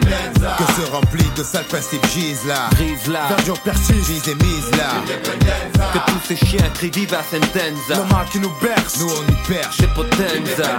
Que 0.05 0.83
se 0.83 0.91
remplit 0.91 1.29
de 1.37 1.43
sales 1.43 1.65
principes 1.65 2.07
gisent 2.07 2.47
là. 2.47 2.69
brise 2.73 3.07
là. 3.09 3.29
Verdure 3.29 3.59
persiste. 3.61 4.09
Mise 4.09 4.29
et 4.29 4.35
mise 4.35 4.71
là. 4.73 4.91
Que 5.93 5.99
tous 6.11 6.21
ces 6.29 6.37
chiens 6.37 6.69
crient 6.75 6.91
viva 6.91 7.19
sentenza. 7.23 8.03
Le 8.03 8.15
mal 8.15 8.27
qui 8.31 8.39
nous 8.41 8.53
berce. 8.61 9.01
Nous 9.01 9.09
on 9.09 9.33
y 9.33 9.49
perche. 9.49 9.77
C'est 9.81 9.93
potenza. 9.95 10.79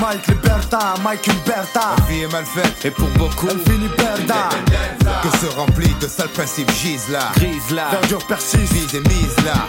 Mike 0.00 0.26
Liberta, 0.28 0.94
Mike 1.02 1.28
Umberta. 1.28 1.94
La 1.98 2.04
vie 2.04 2.22
est 2.22 2.32
mal 2.32 2.44
faite. 2.44 2.84
Et 2.84 2.90
pour 2.90 3.08
beaucoup, 3.10 3.48
Elle 3.48 3.72
finit 3.72 3.88
perda. 3.88 4.48
Que 5.22 5.38
se 5.38 5.46
remplit 5.56 5.94
de 6.00 6.06
sales 6.08 6.28
principes 6.28 6.70
gisent 6.72 7.08
là. 7.08 7.30
grise 7.34 7.70
là. 7.70 7.88
Verdure 7.90 8.24
persiste. 8.26 8.94
Et 8.94 9.00
mise 9.00 9.36
là. 9.44 9.66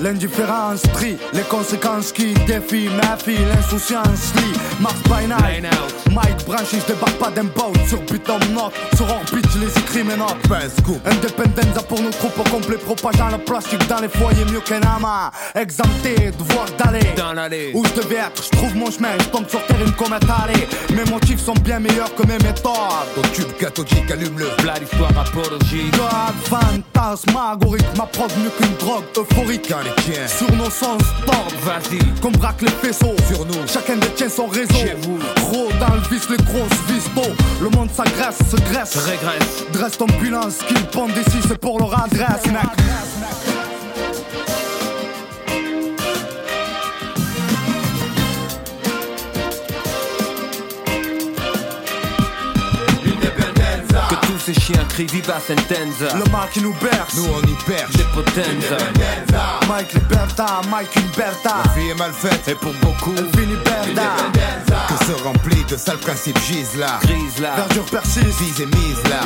L'indifférence 0.00 0.82
prie. 0.92 1.16
Les 1.32 1.42
conséquences 1.42 2.12
qui 2.12 2.34
défient 2.46 2.90
ma 2.96 3.16
fille. 3.16 3.44
L'insouciance 3.54 4.32
lit. 4.36 4.52
Mars 4.80 5.02
by 5.04 5.26
night. 5.26 5.66
Mike 6.10 6.44
Branch, 6.46 6.66
je 6.70 6.86
débarque 6.92 7.18
pas 7.18 7.30
d'un 7.30 7.44
boat 7.44 7.72
sur 7.88 8.00
Butom 8.02 8.40
Note. 8.52 8.74
Sur 8.96 9.08
orbite, 9.08 9.46
je 9.54 9.60
les 9.60 9.78
écris 9.78 10.02
mes 10.04 10.16
notes. 10.16 10.36
Independenza 11.04 11.82
pour 11.88 12.00
nos 12.00 12.10
troupes 12.10 12.38
au 12.38 12.50
complet, 12.50 12.76
propageant 12.76 13.28
le 13.28 13.38
plastique 13.38 13.86
dans 13.88 14.00
les 14.00 14.08
foyers 14.08 14.44
mieux 14.52 14.60
qu'un 14.60 14.82
amas. 14.82 15.30
Exempté, 15.54 16.30
devoir 16.38 16.66
d'aller. 16.78 17.06
Dans 17.16 17.32
l'allée. 17.32 17.72
Où 17.74 17.84
je 17.86 17.92
devais 18.00 18.16
être, 18.16 18.42
je 18.42 18.50
trouve 18.56 18.76
mon 18.76 18.90
chemin, 18.90 19.08
je 19.18 19.28
tombe 19.28 19.48
sur 19.48 19.64
terre 19.66 19.80
une 19.84 19.92
comète 19.92 20.24
allée. 20.24 20.68
Mes 20.94 21.10
motifs 21.10 21.40
sont 21.40 21.54
bien 21.54 21.78
meilleurs 21.78 22.14
que 22.14 22.26
mes 22.26 22.38
méthodes. 22.38 22.72
Ton 23.14 23.22
tube 23.32 23.52
cathodique 23.58 24.10
allume-le. 24.10 24.46
V'là 24.60 24.74
l'histoire 24.80 25.16
apologique. 25.18 25.92
God, 25.92 26.34
fantasmagorique, 26.44 27.96
m'approche 27.96 28.32
mieux 28.36 28.50
qu'une 28.58 28.76
drogue 28.76 29.04
euphorique. 29.16 29.61
Sur 29.64 30.50
nos 30.56 30.70
sens 30.70 31.00
tordent. 31.24 31.54
Vas-y, 31.62 31.98
Qu'on 32.20 32.30
braque 32.32 32.62
les 32.62 32.68
faisceaux 32.68 33.14
sur 33.28 33.46
nous. 33.46 33.66
Chacun 33.66 33.96
détient 33.96 34.28
son 34.28 34.46
réseau. 34.46 34.74
Chez 34.74 34.96
vous. 35.02 35.18
Gros 35.36 35.68
dans 35.78 35.94
le 35.94 36.00
vice, 36.10 36.28
les 36.28 36.36
grosses 36.38 36.80
vis 36.88 37.08
d'eau. 37.14 37.32
Le 37.60 37.70
monde 37.70 37.88
s'agresse, 37.90 38.38
se 38.50 38.56
graisse. 38.72 38.96
régresse. 38.96 39.64
Dresse 39.72 39.96
ton 39.96 40.06
bilan, 40.20 40.50
ce 40.50 40.64
qu'ils 40.64 40.84
pondent 40.86 41.10
ici, 41.10 41.38
c'est 41.46 41.58
pour 41.58 41.78
leur 41.78 42.04
adresse, 42.04 42.46
mec. 42.46 43.51
Tous 54.44 54.52
ces 54.52 54.60
chiens 54.60 54.84
crient 54.88 55.06
viva 55.06 55.38
sentenza. 55.38 56.16
Le 56.16 56.28
mal 56.32 56.48
qui 56.52 56.60
nous 56.60 56.74
berce. 56.82 57.14
Nous 57.14 57.26
on 57.26 57.42
y 57.46 57.54
perche. 57.64 57.92
C'est 57.96 58.08
potenza. 58.10 58.76
Mike 59.68 59.92
Liberta, 59.92 60.60
Mike 60.68 60.96
Umberta. 60.96 61.56
La 61.64 61.80
vie 61.80 61.90
est 61.90 61.94
mal 61.94 62.12
faite. 62.12 62.48
Et 62.48 62.54
pour 62.56 62.72
beaucoup, 62.82 63.14
Elle 63.16 63.40
finit 63.40 63.56
perda. 63.62 64.16
Que 64.88 65.04
se 65.04 65.22
remplit 65.22 65.64
de 65.68 65.76
sales 65.76 65.98
principes 65.98 66.38
gisent 66.40 66.76
là. 66.76 66.98
grise 67.02 67.38
là. 67.40 67.54
Verdure 67.56 67.84
persiste. 67.84 68.40
Vise 68.40 68.60
et 68.62 68.66
mise 68.66 69.02
là. 69.08 69.20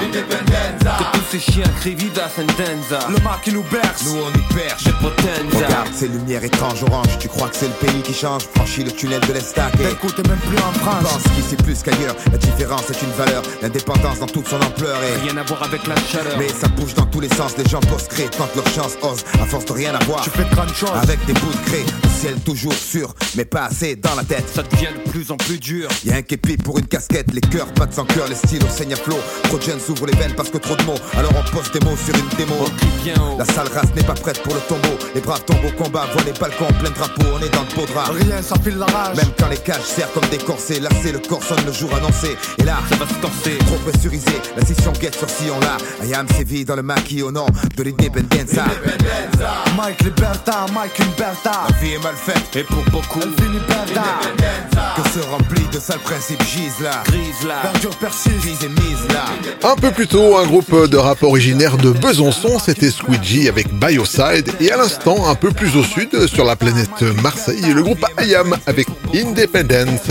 Que 0.99 1.17
tous 1.17 1.25
ces 1.31 1.41
chiens 1.41 1.71
crient 1.81 1.95
viva 1.95 2.29
sentenza. 2.29 3.09
Le 3.09 3.19
mal 3.23 3.41
qui 3.43 3.53
nous 3.53 3.65
berce. 3.71 4.05
Nous 4.05 4.19
on 4.21 4.39
y 4.39 4.55
perche. 4.55 4.85
C'est 4.85 4.97
potenza. 4.99 5.67
Regarde 5.67 5.89
ces 5.95 6.09
lumières 6.09 6.45
étranges 6.45 6.83
oranges, 6.83 7.19
tu 7.19 7.29
crois 7.29 7.49
que 7.49 7.57
c'est 7.57 7.69
le 7.69 7.87
pays 7.87 8.03
qui 8.03 8.13
change? 8.13 8.43
Franchis 8.55 8.85
le 8.85 8.93
tunnel 8.93 9.21
de 9.21 9.33
l'Estac 9.33 9.73
T'écoutes 9.79 10.19
même 10.29 10.39
plus 10.39 10.59
en 10.59 10.73
France. 10.73 11.03
pense 11.03 11.23
qu'ici 11.35 11.57
plus 11.57 11.83
qu'ailleurs, 11.83 12.17
la 12.31 12.39
différence 12.39 12.91
est 12.91 13.01
une 13.03 13.13
valeur 13.13 13.43
L'indépendance 13.63 14.19
dans 14.19 14.27
toute 14.27 14.47
son 14.49 14.57
ampleur. 14.57 14.99
Rien 15.23 15.37
à 15.37 15.43
voir 15.43 15.63
avec 15.63 15.87
la 15.87 15.95
chaleur. 15.97 16.37
Mais 16.39 16.49
ça 16.49 16.69
bouge 16.69 16.95
dans 16.95 17.07
tous 17.07 17.21
les 17.21 17.29
sens, 17.29 17.57
les 17.57 17.69
gens 17.69 17.81
posent 17.81 18.09
créent 18.09 18.31
quand 18.37 18.49
leur 18.55 18.67
chance 18.69 18.97
ose, 19.03 19.25
à 19.41 19.47
force 19.47 19.65
de 19.65 19.73
rien 19.73 19.95
avoir. 19.95 20.23
Tu 20.23 20.31
fais 20.31 20.45
de 20.45 20.55
grandes 20.55 20.75
choses. 20.75 20.91
Avec 21.03 21.25
des 21.27 21.33
bouts 21.35 21.53
de 21.53 21.71
gré, 21.71 21.85
le 22.03 22.09
ciel 22.09 22.35
toujours 22.41 22.73
sûr, 22.75 23.15
mais 23.37 23.45
pas 23.45 23.67
assez 23.67 23.97
dans 23.97 24.15
la 24.15 24.25
tête. 24.25 24.45
Ça 24.53 24.63
devient 24.63 24.89
de 25.05 25.11
plus 25.11 25.31
en 25.31 25.37
plus 25.37 25.59
dur. 25.59 25.89
Y'a 26.05 26.17
un 26.17 26.23
képi 26.23 26.57
pour 26.57 26.79
une 26.79 26.87
casquette, 26.87 27.33
les 27.33 27.41
cœurs 27.41 27.69
battent 27.77 27.95
sans 27.95 28.05
cœur, 28.05 28.29
les 28.29 28.35
stylos 28.35 28.69
saignent 28.69 28.95
à 28.95 28.97
flot. 28.97 29.19
Trop 29.45 29.59
de 29.59 29.63
jeunes 29.63 29.81
s'ouvrent 29.81 30.07
les 30.07 30.17
veines 30.17 30.35
parce 30.37 30.51
que 30.51 30.59
trop 30.59 30.77
de 30.77 30.83
mots, 30.83 30.99
alors 31.17 31.33
on 31.37 31.57
pose 31.57 31.71
des 31.73 31.81
mots 31.81 31.97
sur 31.97 32.15
une 32.15 32.29
démo. 32.37 32.67
La 33.39 33.45
sale 33.45 33.69
race 33.73 33.95
n'est 33.95 34.03
pas 34.03 34.15
prête 34.15 34.43
pour 34.43 34.55
le 34.55 34.61
tombeau. 34.61 34.97
Les 35.15 35.21
braves 35.21 35.45
tombent 35.45 35.65
au 35.67 35.83
combat, 35.83 36.07
voient 36.13 36.25
les 36.25 36.33
balcons 36.33 36.67
plein 36.81 36.91
de 36.91 36.95
drapeaux, 36.95 37.23
on 37.35 37.41
est 37.41 37.51
dans 37.51 37.63
le 37.63 37.75
beau 37.75 37.87
drap. 37.87 38.11
Rien, 38.13 38.43
ça 38.43 38.57
file 38.63 38.79
la 38.79 38.87
rage. 38.87 39.17
Même 39.17 39.33
quand 39.39 39.49
les 39.49 39.57
cages 39.59 39.85
serrent 39.85 40.13
comme 40.13 40.29
des 40.31 40.39
corsets, 40.39 40.81
lassés, 40.81 41.13
le 41.13 41.21
corps 41.21 41.43
sonne 41.43 41.65
le 41.65 41.73
jour 41.73 41.91
annoncé. 41.95 42.37
Et 42.59 42.65
là, 42.65 42.79
ça 42.89 42.97
va 42.97 43.07
se 43.07 43.15
corser. 43.15 43.59
Trop 43.67 43.77
pressurisé, 43.77 44.33
la 44.57 44.65
scission 44.65 44.93
guette 45.01 45.17
sur 45.17 45.29
sillon 45.29 45.59
là. 45.61 45.77
I 46.05 46.15
am 46.15 46.27
sévi 46.29 46.65
dans 46.65 46.77
le 46.77 46.83
maquis 46.83 47.23
au 47.23 47.31
nom 47.31 47.47
de 47.77 47.83
l'independenza. 47.83 48.65
Mike 49.77 50.03
Liberta, 50.03 50.67
Mike 50.73 50.99
Liberta. 50.99 51.67
La 51.69 51.77
vie 51.81 51.95
est 51.95 52.03
mal 52.03 52.15
faite, 52.15 52.57
et 52.57 52.63
pour 52.65 52.83
beaucoup, 52.91 53.21
elle 53.23 53.45
finit 53.45 53.61
Berta. 53.69 54.03
Que 54.97 55.09
se 55.09 55.25
remplit 55.27 55.67
de 55.73 55.79
sales 55.79 55.99
principes, 56.01 56.43
gise 56.45 56.81
là. 56.83 57.03
Grise 57.07 57.47
là. 57.47 57.55
Verdure 57.63 57.97
persiste. 57.97 58.41
Gise 58.43 58.65
et 58.65 58.69
mise 58.69 59.07
là. 59.11 59.25
Un 59.71 59.77
peu 59.77 59.91
plus 59.91 60.07
tôt, 60.07 60.39
un 60.39 60.47
groupe 60.47 60.89
de 60.89 60.97
rap 60.97 61.23
originaire 61.23 61.77
de 61.77 61.91
Besançon, 61.91 62.59
c'était 62.59 62.91
Squeegee 62.91 63.49
avec 63.49 63.73
Bioside. 63.75 64.53
Et 64.61 64.71
à 64.73 64.77
l'instant, 64.77 65.29
un 65.29 65.35
peu 65.35 65.51
plus 65.51 65.77
au 65.77 65.83
sud, 65.83 66.27
sur 66.27 66.45
la 66.45 66.57
planète 66.57 67.03
Marseille, 67.23 67.73
le 67.75 67.83
groupe 67.83 68.05
IAM 68.23 68.57
avec 68.67 68.87
Independence. 69.15 70.11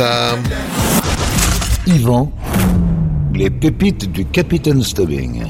Yvan, 1.88 2.32
les 3.36 3.50
pépites 3.50 4.12
du 4.12 4.26
Capitaine 4.26 4.82
Stubbing. 4.82 5.44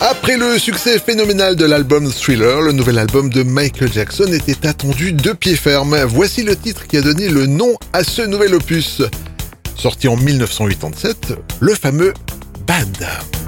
Après 0.00 0.36
le 0.36 0.58
succès 0.58 0.98
phénoménal 0.98 1.56
de 1.56 1.64
l'album 1.64 2.10
Thriller, 2.10 2.60
le 2.60 2.72
nouvel 2.72 2.98
album 2.98 3.30
de 3.30 3.42
Michael 3.42 3.92
Jackson 3.92 4.32
était 4.32 4.66
attendu 4.66 5.12
de 5.12 5.32
pied 5.32 5.56
ferme. 5.56 5.96
Voici 6.04 6.42
le 6.42 6.56
titre 6.56 6.86
qui 6.86 6.96
a 6.96 7.02
donné 7.02 7.28
le 7.28 7.46
nom 7.46 7.74
à 7.92 8.04
ce 8.04 8.22
nouvel 8.22 8.54
opus. 8.54 9.02
Sorti 9.76 10.08
en 10.08 10.16
1987, 10.16 11.34
le 11.60 11.74
fameux 11.74 12.12
Bad. 12.66 13.39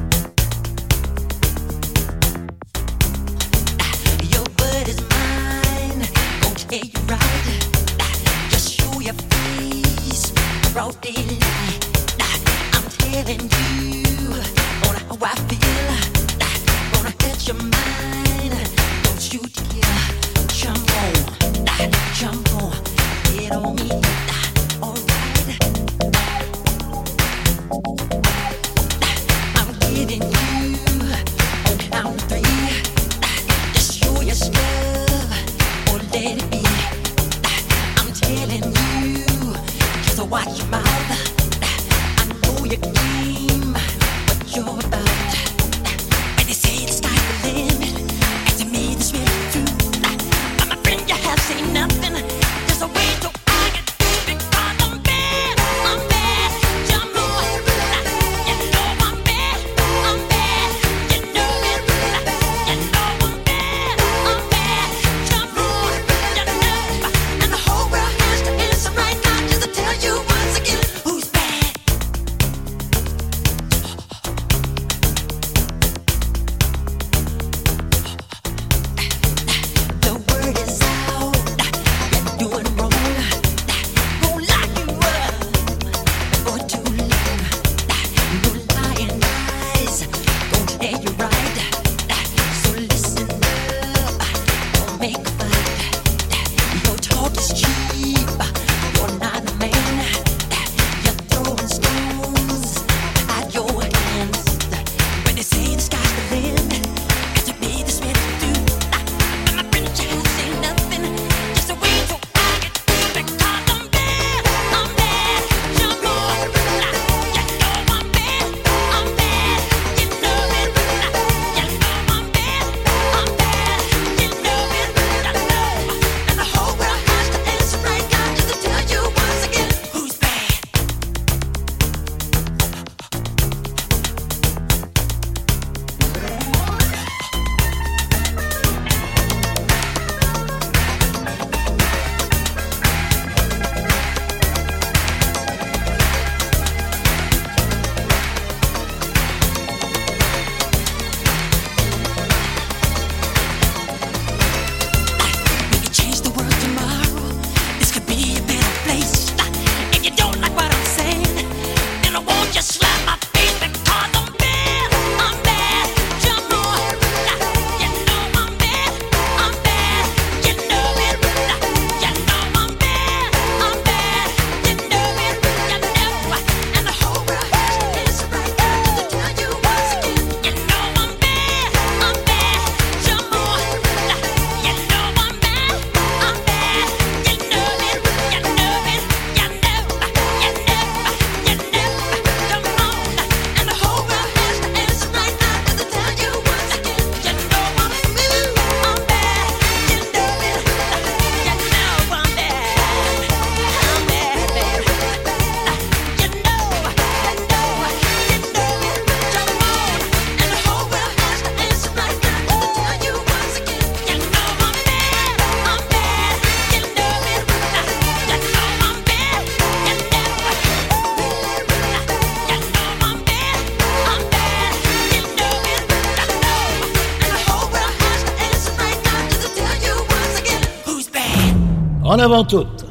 En 232.12 232.18
avant 232.18 232.44
toute 232.44 232.84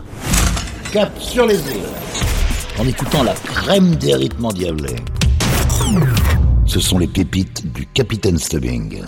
Cap 0.91 1.11
sur 1.19 1.45
les 1.45 1.59
îles 1.59 1.85
En 2.79 2.87
écoutant 2.87 3.21
la 3.21 3.35
crème 3.35 3.93
des 3.97 4.15
rythmes 4.15 4.45
endiablés. 4.45 4.95
Ce 6.65 6.79
sont 6.79 6.97
les 6.97 7.05
pépites 7.05 7.71
du 7.71 7.85
Capitaine 7.85 8.39
Stubbing. 8.39 9.03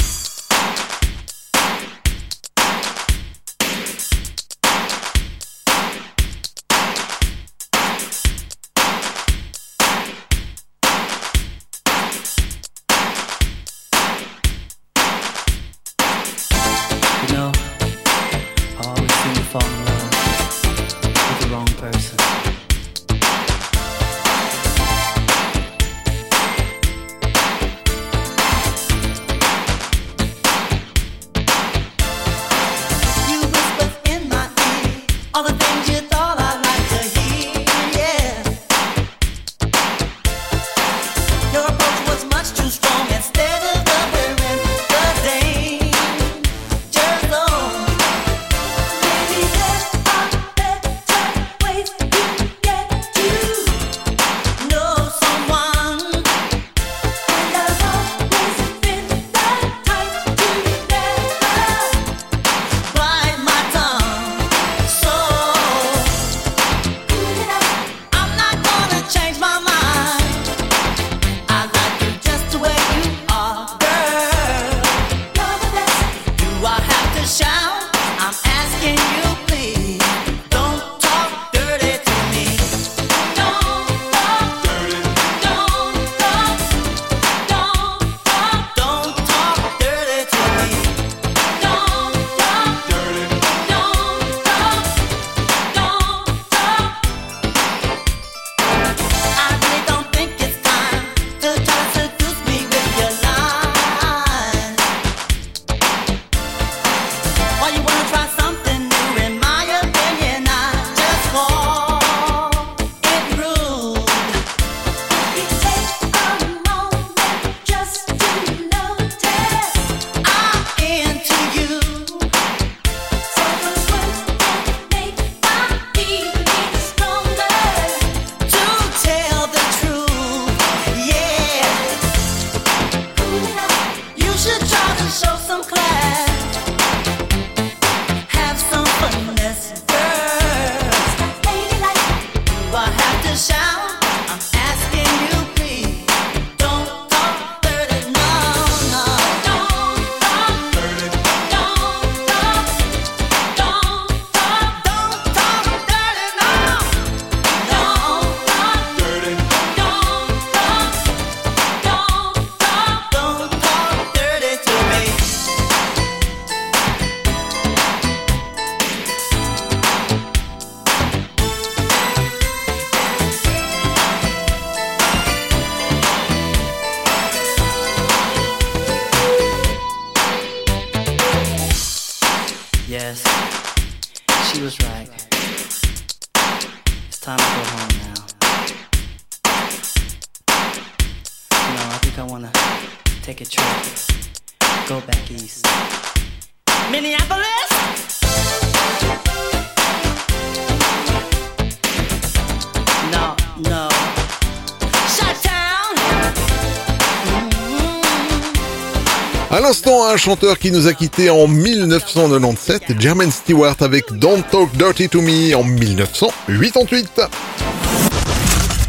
À 209.53 209.59
l'instant, 209.59 210.07
un 210.07 210.17
chanteur 210.17 210.57
qui 210.57 210.71
nous 210.71 210.87
a 210.87 210.93
quittés 210.93 211.29
en 211.29 211.47
1997, 211.47 212.99
German 212.99 213.31
Stewart 213.31 213.75
avec 213.81 214.11
Don't 214.13 214.41
Talk 214.49 214.75
Dirty 214.75 215.07
to 215.09 215.21
Me 215.21 215.55
en 215.55 215.63
1988. 215.63 217.21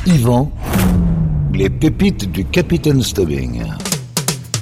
Yvan, 0.06 0.50
les 1.52 1.68
pépites 1.68 2.32
du 2.32 2.46
Capitaine 2.46 3.02
Stubbing. 3.02 3.62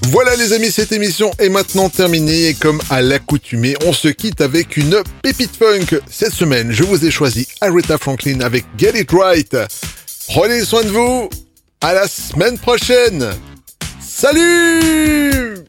Voilà 0.09 0.34
les 0.34 0.53
amis, 0.53 0.72
cette 0.72 0.90
émission 0.90 1.30
est 1.38 1.48
maintenant 1.48 1.88
terminée 1.88 2.48
et 2.48 2.55
comme 2.55 2.80
à 2.90 3.00
l'accoutumée, 3.00 3.76
on 3.86 3.92
se 3.92 4.09
quitte 4.09 4.40
avec 4.40 4.76
une 4.76 5.05
pépite 5.22 5.55
funk. 5.57 6.00
Cette 6.11 6.34
semaine, 6.34 6.72
je 6.72 6.82
vous 6.82 7.07
ai 7.07 7.12
choisi 7.12 7.46
Aretha 7.61 7.96
Franklin 7.96 8.40
avec 8.40 8.64
Get 8.76 8.98
It 8.98 9.11
Right. 9.12 9.57
Prenez 10.26 10.64
soin 10.64 10.82
de 10.82 10.88
vous, 10.88 11.28
à 11.80 11.94
la 11.94 12.09
semaine 12.09 12.59
prochaine. 12.59 13.30
Salut 14.00 15.62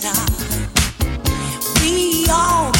star. 0.00 0.14
We 1.82 2.26
all. 2.30 2.79